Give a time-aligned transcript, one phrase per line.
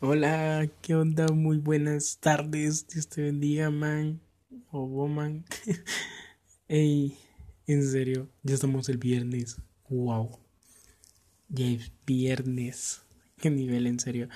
[0.00, 1.26] Hola, ¿qué onda?
[1.26, 2.86] Muy buenas tardes.
[2.86, 4.20] Dios te bendiga, man.
[4.70, 5.44] O woman.
[6.68, 7.16] Ey,
[7.66, 9.60] en serio, ya estamos el viernes.
[9.88, 10.38] Wow.
[11.48, 13.02] Ya es viernes.
[13.38, 14.28] Qué nivel, en serio.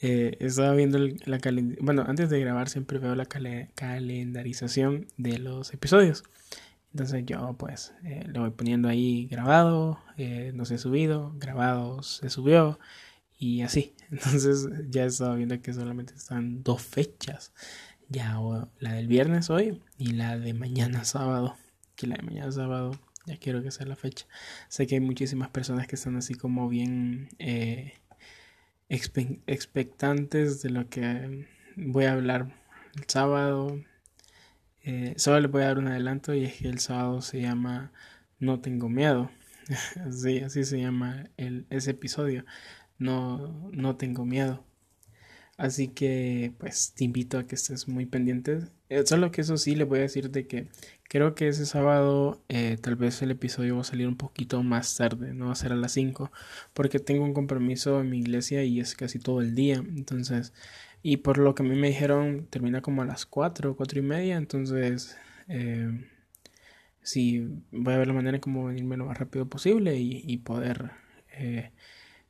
[0.00, 1.84] Eh, estaba viendo la calendarización.
[1.84, 6.24] Bueno, antes de grabar siempre veo la calendarización de los episodios.
[6.94, 12.02] Entonces yo pues eh, lo voy poniendo ahí grabado, eh, no se ha subido, grabado
[12.02, 12.78] se subió
[13.38, 13.94] y así.
[14.10, 17.52] Entonces ya estaba viendo que solamente están dos fechas.
[18.08, 18.38] Ya
[18.80, 21.56] la del viernes hoy y la de mañana sábado.
[21.96, 22.92] Que la de mañana sábado
[23.26, 24.26] ya quiero que sea la fecha.
[24.68, 27.94] Sé que hay muchísimas personas que están así como bien eh,
[28.88, 31.46] expectantes de lo que
[31.76, 32.54] voy a hablar
[32.96, 33.80] el sábado.
[34.82, 37.92] Eh, solo les voy a dar un adelanto y es que el sábado se llama
[38.38, 39.30] No tengo miedo.
[40.06, 42.44] así, así se llama el, ese episodio
[42.98, 44.64] no, no tengo miedo.
[45.56, 48.60] Así que pues te invito a que estés muy pendiente.
[48.88, 50.68] Eh, solo que eso sí le voy a decir de que
[51.08, 54.96] creo que ese sábado eh, tal vez el episodio va a salir un poquito más
[54.96, 56.32] tarde, no va a ser a las 5,
[56.72, 59.76] porque tengo un compromiso en mi iglesia y es casi todo el día.
[59.76, 60.52] Entonces,
[61.02, 64.02] y por lo que a mí me dijeron, termina como a las 4, 4 y
[64.02, 64.36] media.
[64.36, 65.16] Entonces,
[65.48, 65.88] eh,
[67.02, 70.90] sí, voy a ver la manera como venirme lo más rápido posible y, y poder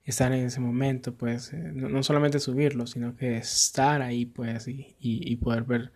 [0.05, 4.95] estar en ese momento, pues, eh, no, solamente subirlo, sino que estar ahí, pues, y,
[5.01, 5.93] y, poder ver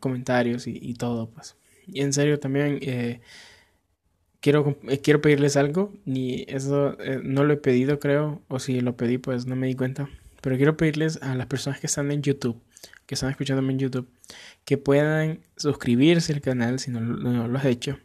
[0.00, 1.56] comentarios y, todo, pues.
[1.86, 3.20] Y en serio también eh,
[4.40, 8.96] quiero, eh, quiero pedirles algo, y eso no lo he pedido, creo, o si lo
[8.96, 10.08] pedí, pues no me di cuenta,
[10.40, 12.60] pero quiero pedirles a las personas que están en YouTube,
[13.06, 14.08] que están escuchándome en YouTube,
[14.64, 17.98] que puedan suscribirse al canal si no, no lo has hecho,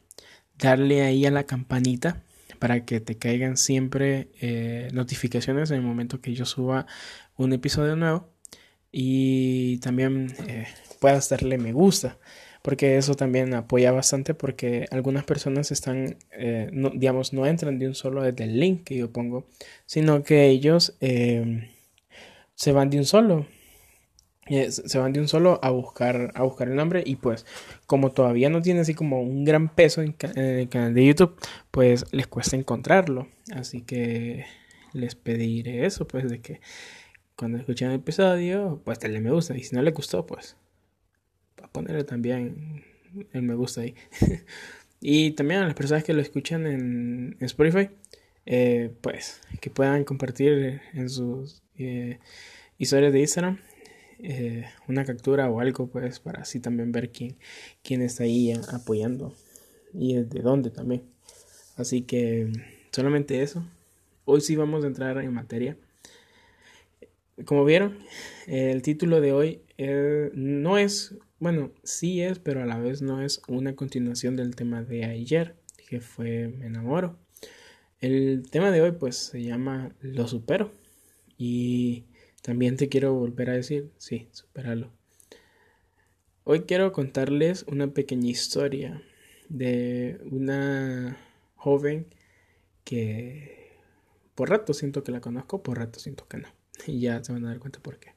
[0.59, 2.21] darle ahí a la campanita
[2.63, 6.87] para que te caigan siempre eh, notificaciones en el momento que yo suba
[7.35, 8.29] un episodio nuevo
[8.89, 10.67] y también eh,
[11.01, 12.17] puedas darle me gusta
[12.61, 17.87] porque eso también apoya bastante porque algunas personas están eh, no, digamos no entran de
[17.89, 19.45] un solo desde el link que yo pongo
[19.85, 23.45] sino que ellos se van de un solo
[24.47, 27.45] se van de un solo a buscar, a buscar el nombre y pues
[27.85, 31.35] como todavía no tiene así como un gran peso en, el canal de YouTube,
[31.71, 33.27] pues les cuesta encontrarlo.
[33.53, 34.45] Así que
[34.91, 36.59] les pediré eso, pues de que
[37.35, 39.55] cuando escuchen el episodio, pues denle me gusta.
[39.57, 40.57] Y si no les gustó, pues
[41.61, 42.83] a ponerle también
[43.31, 43.95] el me gusta ahí.
[45.01, 47.89] y también a las personas que lo escuchan en, Spotify,
[48.45, 52.19] eh, pues que puedan compartir en sus eh,
[52.77, 53.59] historias de Instagram
[54.23, 57.35] eh, una captura o algo, pues, para así también ver quién,
[57.83, 59.35] quién está ahí apoyando
[59.93, 61.03] y de dónde también.
[61.75, 62.51] Así que
[62.91, 63.65] solamente eso.
[64.25, 65.77] Hoy sí vamos a entrar en materia.
[67.45, 67.97] Como vieron,
[68.47, 73.21] el título de hoy eh, no es, bueno, sí es, pero a la vez no
[73.21, 75.55] es una continuación del tema de ayer,
[75.89, 77.17] que fue Me enamoro.
[77.99, 80.71] El tema de hoy pues se llama Lo supero.
[81.37, 82.05] Y
[82.43, 84.91] también te quiero volver a decir, sí, superalo.
[86.43, 89.01] Hoy quiero contarles una pequeña historia
[89.47, 91.17] de una
[91.55, 92.05] joven
[92.83, 93.71] que
[94.35, 96.49] por rato siento que la conozco, por rato siento que no.
[96.85, 98.11] Y ya se van a dar cuenta por qué.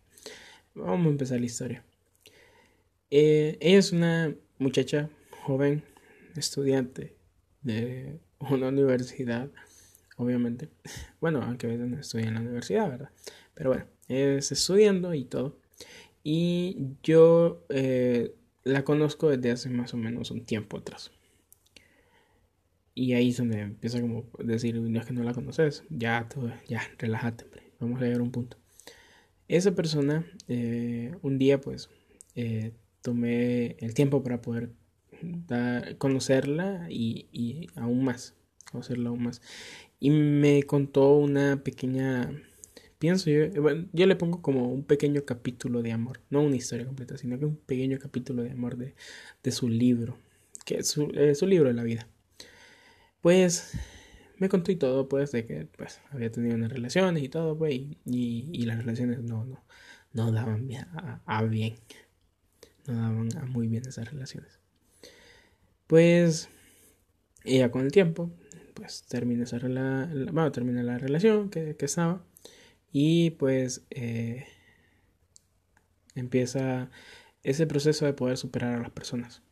[0.74, 1.84] Vamos a empezar la historia.
[3.12, 5.08] Eh, ella es una muchacha
[5.44, 5.84] joven,
[6.34, 7.14] estudiante
[7.62, 9.50] de una universidad,
[10.16, 10.68] obviamente.
[11.20, 13.10] Bueno, aunque no estudia en la universidad, ¿verdad?
[13.54, 15.58] Pero bueno, es estudiando y todo.
[16.22, 18.34] Y yo eh,
[18.64, 21.12] la conozco desde hace más o menos un tiempo atrás.
[22.94, 26.50] Y ahí es donde empieza como decir, no es que no la conoces, ya, todo,
[26.66, 27.44] ya, relájate,
[27.78, 28.56] vamos a llegar a un punto.
[29.48, 31.90] Esa persona, eh, un día pues,
[32.34, 32.72] eh,
[33.02, 34.72] tomé el tiempo para poder
[35.98, 38.34] conocerla y, y aún más,
[38.72, 39.42] conocerla aún más.
[40.00, 42.32] Y me contó una pequeña
[42.98, 46.86] pienso yo, eh, yo le pongo como un pequeño capítulo de amor, no una historia
[46.86, 48.94] completa, sino que un pequeño capítulo de amor de,
[49.42, 50.18] de su libro,
[50.64, 52.08] que es su, su, libro de la vida.
[53.20, 53.72] Pues
[54.38, 57.74] me contó y todo, pues, de que pues, había tenido unas relaciones y todo, pues,
[57.74, 59.64] y, y, las relaciones no, no,
[60.12, 61.76] no daban a, a, bien,
[62.86, 64.60] no daban a muy bien esas relaciones.
[65.86, 66.48] Pues,
[67.44, 68.30] ella con el tiempo,
[68.74, 72.25] pues termina esa bueno, termina la relación que, que estaba
[72.98, 74.46] y pues eh,
[76.14, 76.90] empieza
[77.42, 79.42] ese proceso de poder superar a las personas.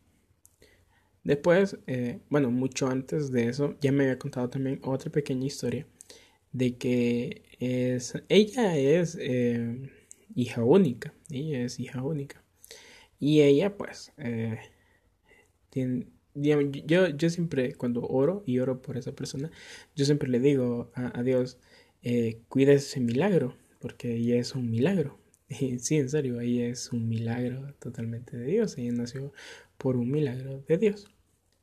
[1.24, 5.86] Después, eh, bueno, mucho antes de eso, ya me había contado también otra pequeña historia
[6.52, 9.90] de que es, ella es, eh,
[10.34, 12.42] hija única, ella es hija única.
[13.20, 14.10] Y ella pues
[16.34, 19.50] yo, yo siempre cuando oro y oro por esa persona,
[19.94, 21.58] yo siempre le digo a, Dios,
[22.04, 25.18] eh, cuida ese milagro, porque ella es un milagro.
[25.48, 29.32] Y sí, en serio, ella es un milagro totalmente de Dios, ella nació
[29.78, 31.06] por un milagro de Dios.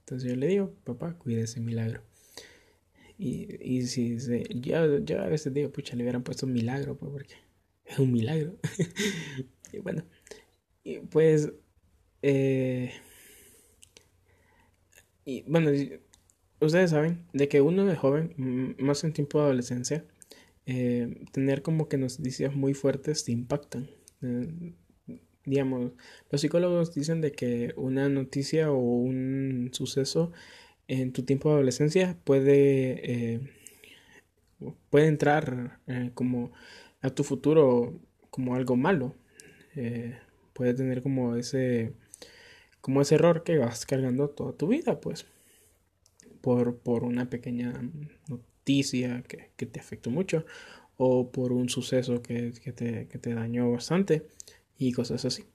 [0.02, 2.02] Entonces yo le digo, papá, cuida ese milagro.
[3.18, 6.98] Y, y si se, yo, yo a veces digo, pucha, le hubieran puesto un milagro,
[6.98, 7.36] pues porque
[7.86, 8.56] es un milagro.
[9.74, 10.04] y bueno,
[10.84, 11.52] y pues,
[12.22, 12.92] eh,
[15.26, 15.72] y bueno,
[16.60, 20.06] ustedes saben de que uno de joven, más en tiempo de adolescencia,
[20.66, 23.90] eh, tener como que noticias muy fuertes te impactan.
[24.22, 24.74] Eh,
[25.46, 25.94] digamos,
[26.30, 30.32] los psicólogos dicen de que una noticia o un suceso
[30.88, 33.40] en tu tiempo de adolescencia puede, eh,
[34.90, 35.80] puede entrar
[36.14, 36.52] como
[37.02, 38.00] a tu futuro
[38.30, 39.16] como algo malo.
[40.54, 41.94] puede tener como ese
[42.82, 45.26] como ese error que vas cargando toda tu vida, pues,
[46.42, 47.74] por, por una pequeña
[48.62, 50.46] noticia que, te afectó mucho
[50.98, 54.28] o por un suceso que, te, dañó bastante
[54.78, 55.46] y cosas así.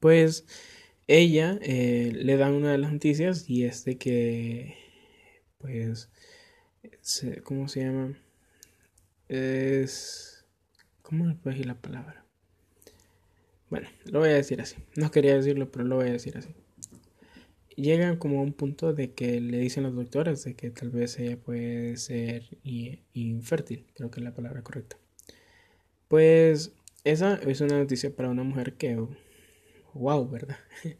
[0.00, 0.46] Pues
[1.06, 4.74] ella eh, le da una de las noticias y es de que,
[5.58, 6.10] pues,
[7.44, 8.18] ¿cómo se llama?
[9.28, 10.44] Es...
[11.02, 12.24] ¿Cómo le puedo decir la palabra?
[13.70, 14.76] Bueno, lo voy a decir así.
[14.96, 16.54] No quería decirlo, pero lo voy a decir así.
[17.78, 21.16] Llegan como a un punto de que le dicen los doctores de que tal vez
[21.20, 24.98] ella puede ser infértil, creo que es la palabra correcta.
[26.08, 26.72] Pues
[27.04, 29.00] esa es una noticia para una mujer que,
[29.94, 30.56] wow, ¿verdad?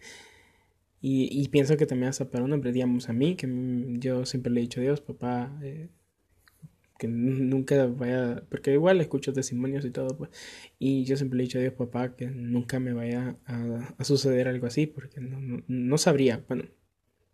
[1.00, 3.48] y, pienso que también hasta para un hombre, digamos, a mí, que
[3.98, 5.88] yo siempre le he dicho a Dios, papá, eh,
[6.98, 10.30] que nunca vaya, porque igual escucho testimonios y todo, pues,
[10.78, 14.48] y yo siempre le he dicho a Dios, papá, que nunca me vaya a, suceder
[14.48, 16.64] algo así, porque no, no, sabría, bueno,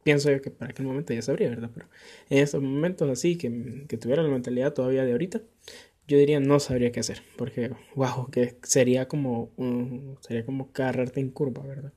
[0.05, 1.70] pienso yo que para aquel momento ya sabría, ¿verdad?
[1.75, 1.88] Pero
[2.31, 5.43] en estos momentos así, que, que tuviera la mentalidad todavía de ahorita,
[6.06, 9.50] yo diría no sabría qué hacer, porque, wow, que sería como,
[10.20, 11.93] sería como carrarte en curva, ¿verdad?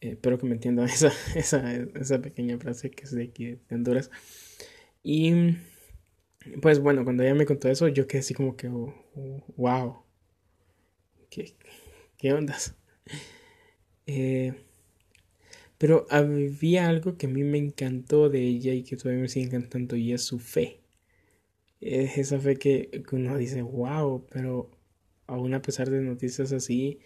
[0.00, 3.74] Eh, espero que me entiendan esa, esa, esa pequeña frase que es de aquí de
[3.74, 4.10] Honduras.
[5.02, 5.56] Y
[6.62, 8.94] pues bueno, cuando ella me contó eso, yo quedé así como que, wow,
[9.56, 10.06] oh,
[11.30, 11.54] ¿qué,
[12.16, 12.76] qué ondas?
[14.12, 14.54] Eh,
[15.78, 19.46] pero había algo que a mí me encantó de ella y que todavía me sigue
[19.46, 20.80] encantando y es su fe.
[21.80, 24.70] Es esa fe que, uno dice, wow, pero
[25.26, 27.00] aún a pesar de noticias así,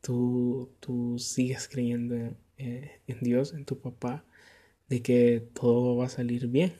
[0.00, 2.16] tú, tú sigues creyendo
[2.58, 4.24] eh, en Dios, en tu papá,
[4.88, 6.74] de que todo va a salir bien.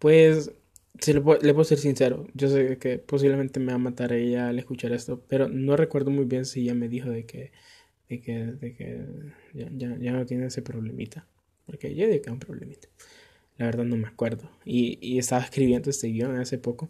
[0.00, 0.52] Pues,
[1.00, 4.58] si le, puedo, ser sincero, yo sé que posiblemente me va a matar ella al
[4.58, 7.52] escuchar esto, pero no recuerdo muy bien si ella me dijo de que,
[8.08, 9.00] de que, de que
[9.54, 9.68] ya,
[9.98, 11.26] ya, no tiene ese problemita.
[11.66, 12.88] Porque yo dije que un problemita.
[13.58, 14.50] La verdad no me acuerdo.
[14.64, 16.88] Y, y estaba escribiendo este guion hace poco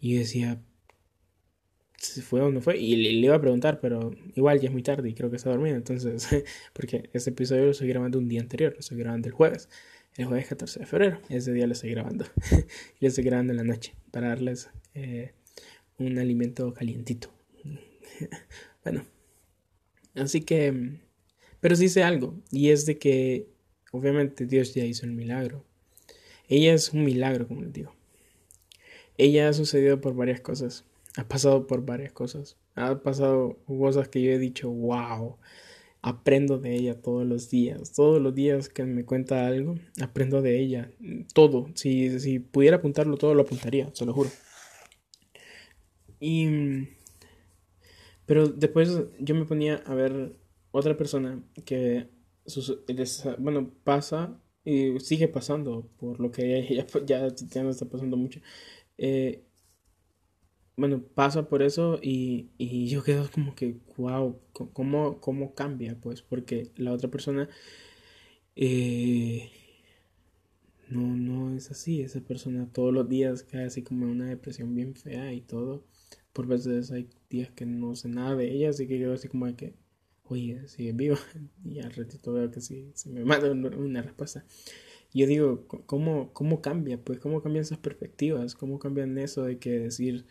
[0.00, 0.60] y decía,
[1.96, 2.78] si fue o no fue.
[2.78, 5.50] Y le, iba a preguntar, pero igual ya es muy tarde y creo que está
[5.50, 5.76] dormida.
[5.76, 6.28] Entonces,
[6.74, 9.68] porque este episodio lo estoy grabando un día anterior, lo estoy grabando el jueves
[10.16, 11.20] el jueves 14 de febrero.
[11.28, 12.24] Ese día lo estoy grabando.
[12.50, 15.32] y lo estoy grabando en la noche para darles eh,
[15.98, 17.32] un alimento calientito.
[18.84, 19.04] bueno,
[20.14, 20.98] así que,
[21.60, 23.48] pero sí sé algo, y es de que
[23.92, 25.64] obviamente Dios ya hizo el milagro.
[26.48, 27.94] Ella es un milagro, como les digo.
[29.16, 30.84] Ella ha sucedido por varias cosas,
[31.16, 35.36] ha pasado por varias cosas, ha pasado cosas que yo he dicho, wow,
[36.02, 37.92] aprendo de ella todos los días.
[37.92, 40.90] Todos los días que me cuenta algo, aprendo de ella.
[41.34, 41.68] Todo.
[41.74, 44.30] Si, si pudiera apuntarlo todo, lo apuntaría, se lo juro.
[46.20, 46.88] Y...
[48.26, 50.36] Pero después yo me ponía a ver
[50.70, 52.08] otra persona que,
[53.38, 58.40] bueno, pasa y sigue pasando por lo que ella ya, ya, no está pasando mucho.
[58.98, 59.49] Eh,
[60.80, 64.40] bueno, pasa por eso y, y yo quedo como que, wow,
[64.72, 65.96] ¿cómo, cómo cambia?
[66.00, 67.48] Pues porque la otra persona
[68.56, 69.50] eh,
[70.88, 74.74] no, no es así, esa persona todos los días cae así como en una depresión
[74.74, 75.84] bien fea y todo.
[76.32, 79.46] Por veces hay días que no sé nada de ella, así que yo así como
[79.46, 79.74] de que,
[80.24, 81.16] oye, sigue vivo.
[81.64, 84.44] Y al ratito veo que sí, se me manda una respuesta.
[85.14, 87.02] yo digo, ¿cómo, ¿cómo cambia?
[87.02, 88.54] Pues, ¿cómo cambian esas perspectivas?
[88.54, 90.26] ¿Cómo cambian eso de que decir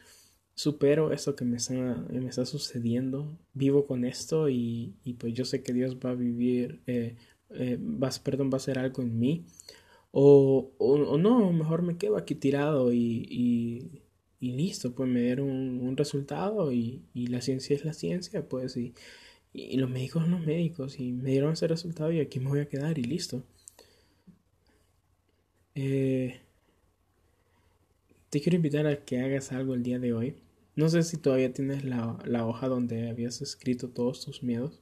[0.60, 5.46] supero esto que me está, me está sucediendo, vivo con esto y, y, pues yo
[5.46, 7.16] sé que Dios va a vivir, eh,
[7.52, 9.46] eh, va, perdón, va a hacer algo en mí.
[10.12, 14.02] O, o, no, mejor me quedo aquí tirado y, y,
[14.42, 18.94] y listo, pues me dieron un, resultado y, la ciencia es la ciencia, pues y,
[19.54, 22.60] y, los médicos son los médicos y me dieron ese resultado y aquí me voy
[22.60, 23.44] a quedar y listo.
[25.76, 26.42] Eh,
[28.30, 30.36] te quiero invitar a que hagas algo el día de hoy.
[30.80, 34.80] No sé si todavía tienes la, la hoja donde habías escrito todos tus miedos.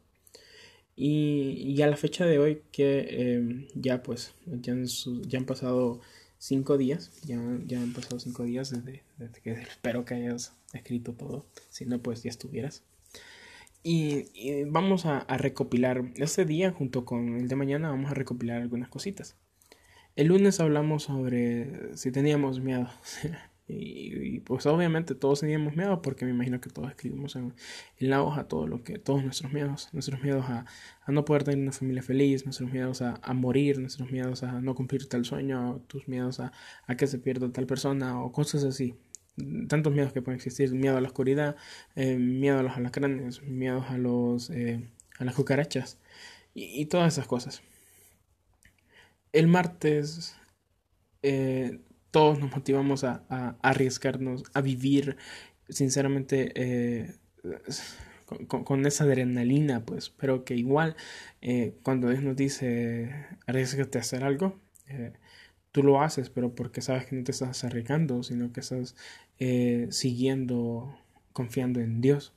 [0.96, 4.86] Y, y a la fecha de hoy que em, ya pues ya han,
[5.24, 6.00] ya han pasado
[6.38, 9.02] cinco días, ya, ya han pasado cinco días desde,
[9.42, 12.84] que espero que hayas escrito todo, si no pues ya estuvieras.
[13.82, 18.90] Y, vamos a, recopilar este día junto con el de mañana, vamos a recopilar algunas
[18.90, 19.36] cositas.
[20.16, 22.88] El lunes hablamos sobre si teníamos miedo.
[23.70, 27.54] Y, pues obviamente todos teníamos miedo porque me imagino que todos escribimos en,
[28.00, 30.66] la hoja todo lo que, todos nuestros miedos, nuestros miedos a,
[31.08, 35.10] no poder tener una familia feliz, nuestros miedos a, morir, nuestros miedos a no cumplir
[35.10, 36.52] tal sueño, tus miedos a,
[36.98, 38.96] que se pierda tal persona o cosas así.
[39.68, 41.56] Tantos miedos que pueden existir, miedo a la oscuridad,
[41.96, 46.00] eh, miedo a los alacranes, miedos a los eh, a las cucarachas
[46.54, 47.62] y, todas esas cosas.
[49.32, 50.36] El martes
[51.22, 51.82] eh,
[52.18, 53.22] todos nos motivamos a,
[53.62, 55.18] arriesgarnos, a vivir
[55.70, 57.14] sinceramente eh,
[58.48, 60.96] con, esa adrenalina, pues, pero que igual
[61.44, 63.14] eh, cuando Dios nos dice
[63.46, 65.14] arriesgate a hacer algo, eh,
[65.72, 68.96] tú lo haces, pero porque sabes que no te estás arriesgando, sino que estás
[69.90, 70.98] siguiendo,
[71.34, 72.34] confiando en Dios.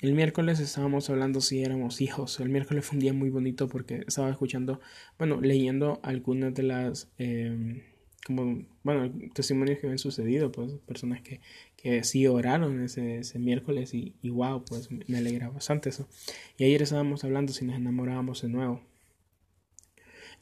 [0.00, 2.40] El miércoles estábamos hablando si éramos hijos.
[2.40, 4.80] El miércoles fue un día muy bonito porque estaba escuchando,
[5.18, 7.82] bueno, leyendo algunas de las em,
[8.24, 11.40] como, bueno, testimonios que me han sucedido, pues personas que,
[11.76, 16.08] que sí oraron ese, ese miércoles y, y, wow, pues me alegra bastante eso.
[16.56, 18.80] Y ayer estábamos hablando si nos enamorábamos de nuevo.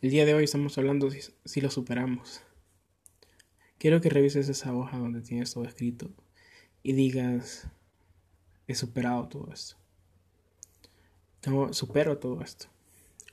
[0.03, 2.43] El día de hoy estamos hablando si, si lo superamos.
[3.79, 6.11] Quiero que revises esa hoja donde tienes todo escrito
[6.83, 7.67] y digas,
[8.67, 9.77] he superado todo esto.
[11.41, 12.67] Tengo, supero todo esto.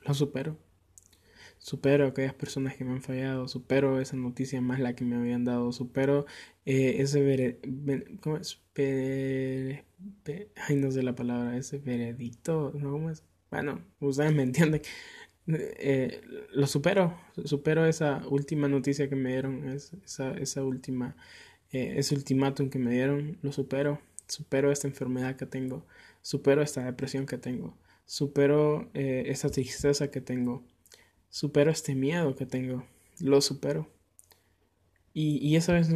[0.05, 0.57] Lo supero
[1.67, 5.43] supero aquellas personas que me han fallado, supero esa noticia más la que me habían
[5.43, 6.25] dado, supero
[6.65, 8.61] eh, ese veredicto, ¿cómo es?
[10.55, 12.91] ay, no sé la palabra, ese veredicto, ¿no?
[12.91, 13.23] ¿Cómo es?
[13.51, 14.81] Bueno, ustedes me entienden.
[15.47, 16.21] Eh,
[16.53, 21.17] lo supero, supero esa última noticia que me dieron, esa, esa última,
[21.71, 25.85] eh, ese ultimátum que me dieron, lo supero, supero esta enfermedad que tengo,
[26.21, 30.63] supero esta depresión que tengo, supero esa tristeza que tengo,
[31.29, 32.85] supero este miedo que tengo,
[33.19, 33.89] lo supero.
[35.13, 35.89] Y, y esa vez,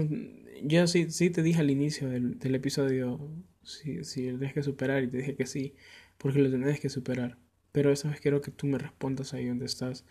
[0.63, 3.19] yo sí, sí te dije al inicio del, del episodio,
[3.63, 5.75] si, si lo tienes que superar, y te dije que sí,
[6.17, 7.38] porque lo tienes que superar.
[7.71, 10.05] Pero esa vez quiero que tú me respondas ahí donde estás.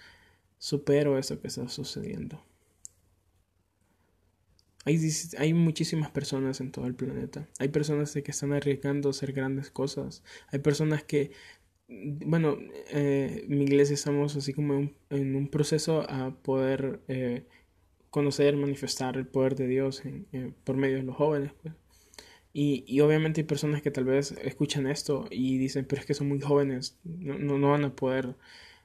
[0.58, 2.42] Supero eso que está sucediendo.
[4.86, 4.98] Hay,
[5.36, 7.46] hay, muchísimas personas en todo el planeta.
[7.58, 10.22] Hay personas que están arriesgando a hacer grandes cosas.
[10.52, 11.32] Hay personas que
[11.90, 12.56] bueno,
[12.92, 17.44] eh, mi iglesia estamos así como en, un proceso a poder eh,
[18.11, 21.52] conocer, manifestar el poder de Dios eh, por medio de los jóvenes.
[21.62, 21.75] Pues.
[22.52, 26.14] Y, y, obviamente hay personas que tal vez escuchan esto y dicen, pero es que
[26.14, 28.37] son muy jóvenes, no, no, van a poder.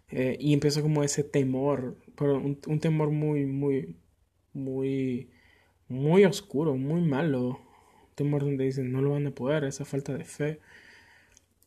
[0.09, 3.95] Eh, y empieza como ese temor, pero un, un, temor muy, muy,
[4.53, 5.29] muy,
[5.89, 7.59] muy oscuro, muy malo.
[8.09, 10.59] Un temor donde dicen, no lo van a poder, esa falta de fe.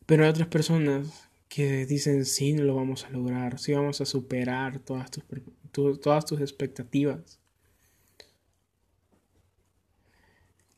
[0.05, 4.79] Pero hay otras personas que dicen sí, lo vamos a lograr, sí vamos a superar
[4.79, 7.39] todas tus, todas tus expectativas.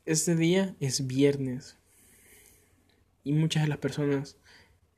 [0.04, 1.78] Este día es viernes
[3.22, 4.36] y muchas de las personas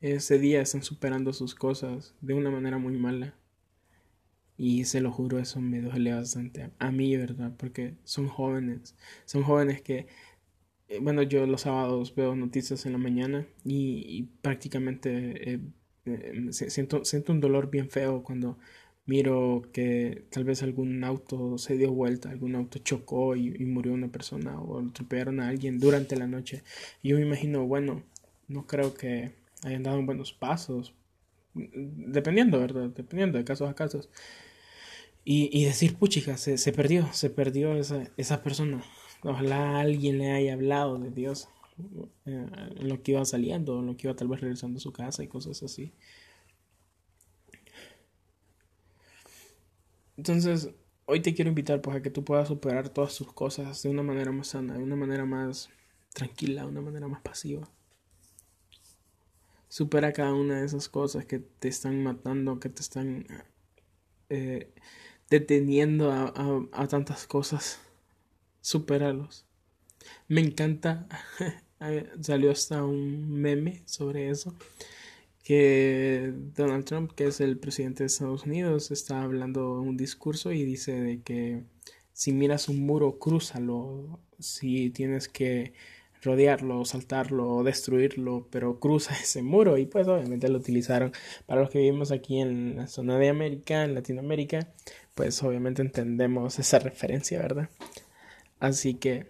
[0.01, 3.35] ese día están superando sus cosas de una manera muy mala.
[4.57, 7.53] Y se lo juro, eso me duele bastante a mí, ¿verdad?
[7.57, 10.07] Porque son jóvenes, son jóvenes que
[11.01, 15.61] bueno, yo los sábados veo noticias en la mañana y, prácticamente eh,
[16.07, 18.59] eh, siento, siento un dolor bien feo cuando
[19.07, 24.09] miro que tal vez algún auto se dio vuelta, algún auto chocó y, murió una
[24.09, 26.63] persona o atropellaron a alguien durante la noche.
[27.03, 28.03] Y yo me imagino, bueno,
[28.49, 29.33] no creo que
[29.63, 30.95] hayan dado buenos pasos,
[31.55, 32.91] dependiendo, ¿verdad?
[32.91, 34.11] Dependiendo de casos a casos.
[35.25, 38.85] Y, y decir, puchica, se, se perdió, se perdió esa, esa persona.
[39.25, 41.49] Ojalá alguien le haya hablado de Dios
[42.27, 44.93] eh, en lo que iba saliendo, en lo que iba tal vez regresando a su
[44.93, 45.93] casa y cosas así.
[50.19, 50.71] Entonces,
[51.07, 54.03] hoy te quiero invitar pues a que tú puedas superar todas tus cosas de una
[54.03, 55.71] manera más sana, de una manera más
[56.13, 57.67] tranquila, de una manera más pasiva.
[59.69, 63.27] Supera cada una de esas cosas que te están matando, que te están
[64.29, 64.71] eh,
[65.31, 66.33] deteniendo a,
[66.73, 67.81] a tantas cosas
[68.65, 69.45] supéralos.
[70.27, 71.07] Me encanta,
[72.23, 74.55] salió hasta un meme sobre eso,
[75.43, 80.65] que Donald Trump, que es el presidente de Estados Unidos, está hablando un discurso y
[80.65, 81.63] dice de que
[82.15, 85.75] si miras un muro, crúzalo, si tienes que
[86.23, 91.13] rodearlo, saltarlo, destruirlo, pero cruza ese muro y pues obviamente lo utilizaron
[91.45, 94.73] para los que vivimos aquí en la zona de América, en Latinoamérica,
[95.15, 97.69] pues obviamente entendemos esa referencia, ¿verdad?
[98.65, 99.27] Así que,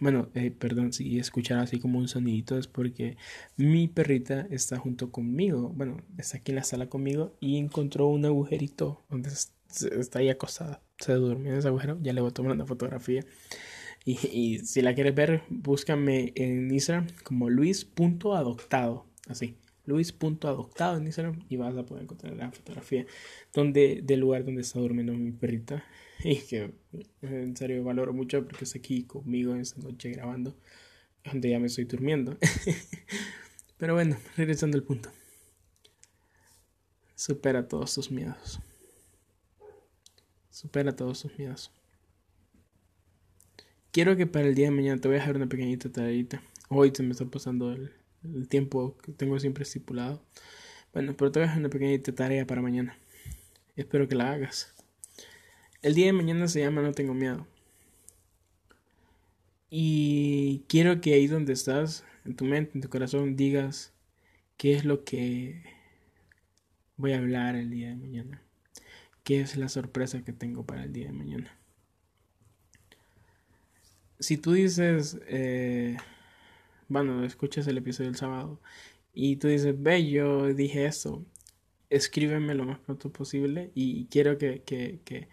[0.00, 3.16] bueno, eh, perdón si escuchar así como un sonidito es porque
[3.56, 8.24] mi perrita está junto conmigo, bueno, está aquí en la sala conmigo y encontró un
[8.24, 12.52] agujerito donde está ahí acostada, se durmió en ese agujero, ya le voy a tomar
[12.52, 13.24] una fotografía
[14.04, 19.06] y, si la quieres ver, búscame en Instagram como luis.adoptado.
[19.28, 23.06] Así, luis.adoptado en Instagram y vas a poder encontrar la fotografía
[23.54, 25.84] donde, del lugar donde está durmiendo mi perrita.
[26.26, 26.72] Y que
[27.20, 30.56] en serio valoro mucho porque está aquí conmigo esta noche grabando,
[31.22, 32.38] donde ya me estoy durmiendo.
[33.76, 35.10] Pero bueno, regresando al punto.
[37.14, 38.58] Supera todos tus miedos.
[40.48, 41.70] Supera todos tus miedos.
[43.90, 46.42] Quiero que para el día de mañana te voy a dejar una pequeñita tareita.
[46.70, 47.92] Hoy se me está pasando el,
[48.48, 50.24] tiempo que tengo siempre estipulado.
[50.94, 52.96] Bueno, pero te voy a dejar una pequeñita tarea para mañana.
[53.76, 54.73] Espero que la hagas.
[55.84, 57.46] El día de mañana se llama No tengo miedo.
[59.68, 63.92] Y quiero que ahí donde estás, en tu mente, en tu corazón, digas
[64.56, 65.62] qué es lo que
[66.96, 68.42] voy a hablar el día de mañana.
[69.24, 71.58] ¿Qué es la sorpresa que tengo para el día de mañana?
[74.20, 75.98] si tú dices, eh,
[76.88, 78.58] bueno, escuchas el episodio del sábado
[79.12, 81.26] y tú dices, ve, yo dije esto,
[81.90, 85.28] escríbeme lo más pronto posible y quiero que, que, que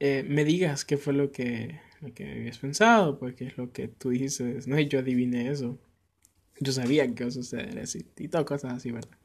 [0.00, 3.72] eh, me digas qué fue lo que, lo que habías pensado, pues qué es lo
[3.72, 5.78] que tú dices, no, yo adiviné eso,
[6.60, 9.16] yo sabía que iba a suceder así, y todo cosas así, ¿verdad?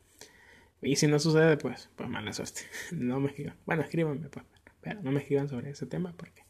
[0.81, 2.61] Y si no sucede, pues, pues mala suerte.
[2.91, 3.55] No me escriban.
[3.65, 4.45] Bueno, escríbanme, pues,
[4.81, 6.43] pero no me escriban sobre ese tema porque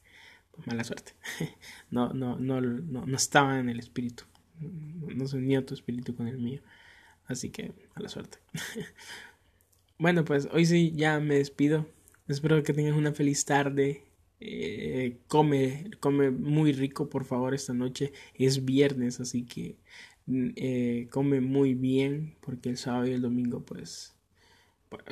[0.52, 1.14] pues mala suerte.
[1.92, 4.24] No, no, no, no, no estaba en el espíritu.
[4.60, 6.62] No se unía tu espíritu con el mío.
[7.26, 8.40] Así que mala suerte.
[9.98, 11.88] Bueno, pues hoy sí ya me despido.
[12.28, 14.04] Espero que tengas una feliz tarde.
[14.42, 18.14] Eh, come, come muy rico, por favor, esta noche.
[18.36, 19.78] Es viernes, así que
[20.28, 24.16] mm, eh, come muy bien, porque el sábado y el domingo, pues,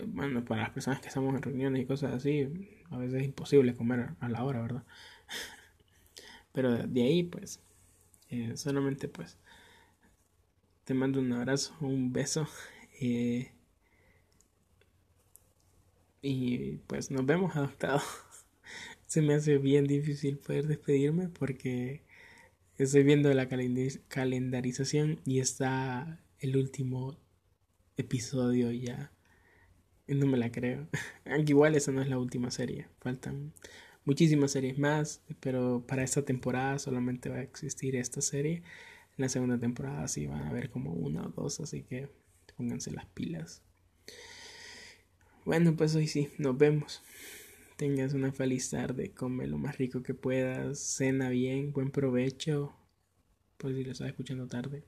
[0.08, 2.48] bueno, para las personas que estamos en reuniones y cosas así,
[2.92, 4.84] a veces es imposible comer a la hora, ¿verdad?
[6.54, 7.60] Pero de ahí, pues,
[8.30, 9.38] eh, solamente pues,
[10.84, 12.48] te mando un abrazo, un beso.
[16.22, 18.02] Y pues nos vemos adoptado.
[19.10, 22.04] Se me hace bien difícil poder despedirme porque
[22.78, 27.18] estoy viendo la calendarización y está el último
[27.98, 29.12] episodio ya.
[30.06, 30.88] No me la creo.
[31.26, 32.88] Aunque igual esa no es la última serie.
[33.00, 33.52] Faltan
[34.06, 38.58] muchísimas series más, pero para esta temporada solamente va a existir esta serie.
[38.58, 42.10] En la segunda temporada sí van a haber como una o dos, así que
[42.56, 43.64] pónganse las pilas.
[45.46, 47.02] Bueno, pues hoy sí, nos vemos.
[47.80, 52.76] Tengas una feliz tarde, come lo más rico que puedas, cena bien, buen provecho,
[53.56, 54.84] por si lo estás escuchando tarde.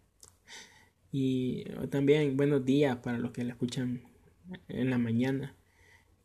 [1.10, 4.02] Y también buenos días para los que la escuchan
[4.68, 5.56] en la mañana.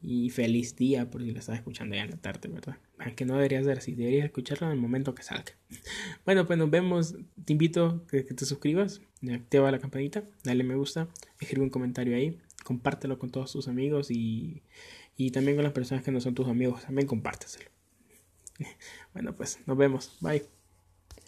[0.02, 2.78] Y feliz día por si lo estás escuchando ya en la tarde, ¿verdad?
[2.98, 5.52] Aunque no debería ser así, deberías escucharlo en el momento que salga.
[6.24, 7.14] Bueno, pues nos vemos.
[7.44, 9.02] Te invito a que te suscribas,
[9.32, 11.06] activa la campanita, dale me gusta,
[11.38, 14.64] escribe un comentario ahí, compártelo con todos tus amigos y,
[15.16, 17.70] y también con las personas que no son tus amigos, también compárteselo.
[19.12, 20.16] Bueno, pues nos vemos.
[20.20, 20.55] Bye.